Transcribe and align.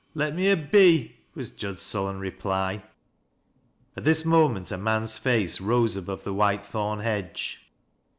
"Let 0.25 0.33
me 0.35 0.49
a 0.49 0.57
be," 0.57 1.17
was 1.35 1.51
Jud's 1.51 1.83
sullen 1.83 2.17
reply. 2.17 2.81
At 3.95 4.03
this 4.03 4.25
moment 4.25 4.71
a 4.71 4.77
man's 4.79 5.19
face 5.19 5.61
rose 5.61 5.95
above 5.95 6.23
the 6.23 6.33
whitethorn 6.33 7.01
hedge. 7.01 7.69